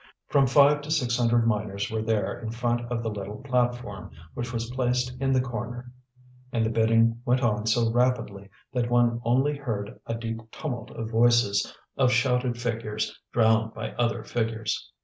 [0.29, 4.51] From five to six hundred miners were there in front of the little platform, which
[4.51, 5.91] was placed in the corner,
[6.51, 11.11] and the bidding went on so rapidly that one only heard a deep tumult of
[11.11, 14.91] voices, of shouted figures drowned by other figures.